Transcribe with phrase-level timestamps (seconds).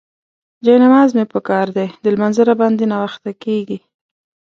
[0.63, 3.77] جاینماز مې پکار دی، د لمانځه راباندې ناوخته کيږي.